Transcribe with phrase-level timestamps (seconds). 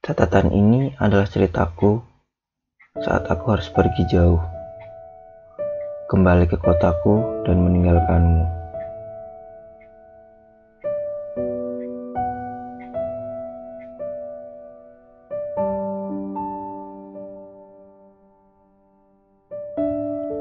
[0.00, 2.00] Catatan ini adalah ceritaku
[3.04, 4.40] saat aku harus pergi jauh,
[6.08, 8.44] kembali ke kotaku dan meninggalkanmu.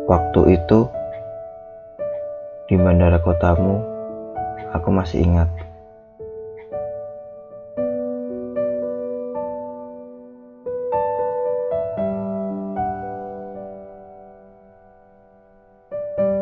[0.07, 0.79] Waktu itu,
[2.71, 3.83] di bandara kotamu,
[4.71, 5.58] aku masih ingat.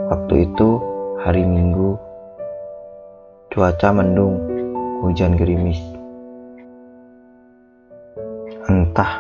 [0.08, 0.80] Waktu itu
[1.20, 2.00] hari Minggu,
[3.52, 4.40] cuaca mendung,
[5.04, 5.84] hujan gerimis.
[8.72, 9.20] Entah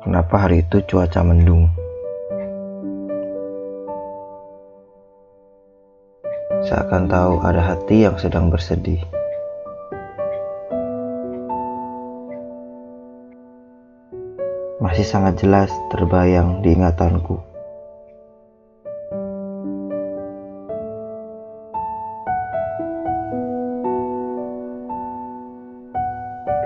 [0.00, 1.68] kenapa hari itu cuaca mendung.
[6.64, 9.04] Seakan tahu ada hati yang sedang bersedih.
[14.80, 17.49] Masih sangat jelas terbayang di ingatanku.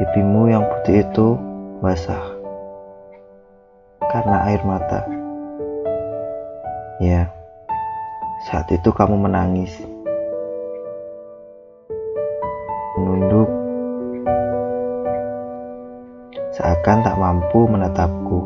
[0.01, 1.39] Pipimu yang putih itu
[1.85, 2.35] basah
[4.15, 5.03] karena air mata.
[7.03, 7.27] Ya,
[8.47, 9.75] saat itu kamu menangis,
[12.95, 13.51] menunduk,
[16.55, 18.39] seakan tak mampu menatapku.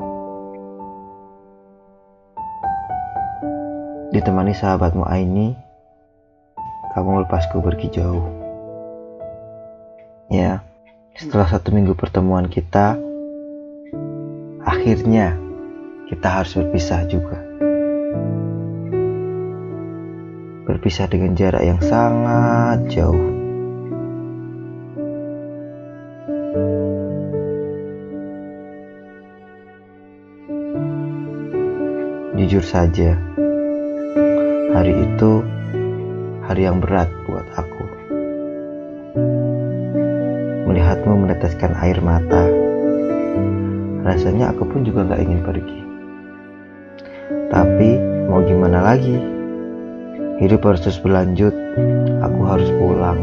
[4.09, 5.53] Ditemani sahabatmu Aini,
[6.97, 8.25] kamu melepasku pergi jauh.
[10.33, 10.65] Ya,
[11.19, 12.95] setelah satu minggu pertemuan kita,
[14.63, 15.35] akhirnya
[16.07, 17.43] kita harus berpisah juga.
[20.63, 23.35] Berpisah dengan jarak yang sangat jauh.
[32.39, 33.19] Jujur saja,
[34.71, 35.43] hari itu
[36.47, 37.18] hari yang berat
[40.89, 42.49] melihatmu meneteskan air mata.
[44.09, 45.79] Rasanya aku pun juga gak ingin pergi.
[47.53, 47.89] Tapi
[48.25, 49.21] mau gimana lagi?
[50.41, 51.53] Hidup harus terus berlanjut.
[52.25, 53.21] Aku harus pulang.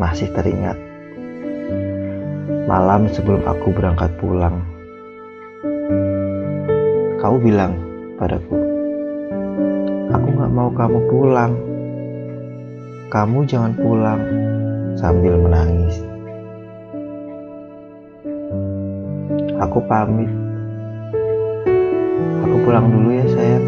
[0.00, 0.80] Masih teringat
[2.64, 4.64] malam sebelum aku berangkat pulang.
[7.20, 7.76] Kau bilang
[8.16, 8.56] padaku,
[10.08, 11.69] aku gak mau kamu pulang
[13.10, 14.22] kamu jangan pulang
[14.94, 15.98] sambil menangis.
[19.58, 20.30] Aku pamit.
[22.46, 23.66] Aku pulang dulu ya sayang.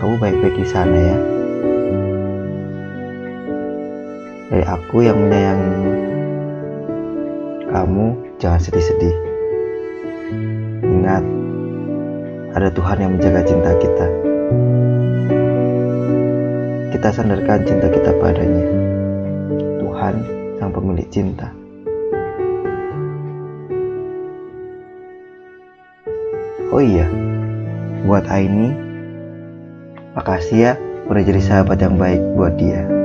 [0.00, 1.18] Kamu baik-baik di sana ya.
[4.48, 5.92] Dari aku yang menyayangimu.
[7.68, 8.06] Kamu
[8.40, 9.16] jangan sedih-sedih.
[10.80, 11.24] Ingat,
[12.56, 14.27] ada Tuhan yang menjaga cinta kita
[17.18, 18.62] sandarkan cinta kita padanya.
[19.82, 20.14] Tuhan
[20.54, 21.50] sang pemilik cinta.
[26.70, 27.10] Oh iya,
[28.06, 28.70] buat Aini,
[30.14, 30.72] makasih ya
[31.10, 32.97] udah jadi sahabat yang baik buat dia.